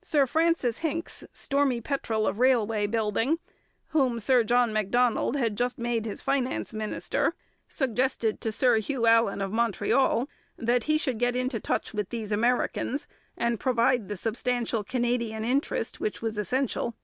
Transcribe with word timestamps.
Sir 0.00 0.26
Francis 0.26 0.78
Hincks, 0.78 1.24
stormy 1.30 1.82
petrel 1.82 2.26
of 2.26 2.38
railway 2.38 2.86
building, 2.86 3.38
whom 3.88 4.18
Sir 4.18 4.42
John 4.42 4.72
Macdonald 4.72 5.36
had 5.36 5.58
just 5.58 5.78
made 5.78 6.06
his 6.06 6.22
finance 6.22 6.72
minister, 6.72 7.34
suggested 7.68 8.40
to 8.40 8.50
Sir 8.50 8.78
Hugh 8.78 9.06
Allan 9.06 9.42
of 9.42 9.52
Montreal 9.52 10.26
that 10.56 10.84
he 10.84 10.96
should 10.96 11.18
get 11.18 11.36
into 11.36 11.60
touch 11.60 11.92
with 11.92 12.08
these 12.08 12.32
Americans 12.32 13.06
and 13.36 13.60
provide 13.60 14.08
the 14.08 14.16
substantial 14.16 14.82
Canadian 14.82 15.44
interest 15.44 16.00
which 16.00 16.22
was 16.22 16.38
essential. 16.38 16.94